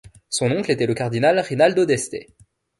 [0.29, 2.25] Son oncle était le cardinal Rinaldo d'Este.